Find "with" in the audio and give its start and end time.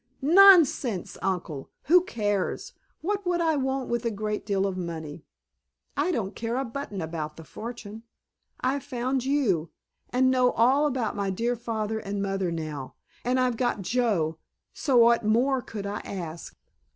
3.87-4.03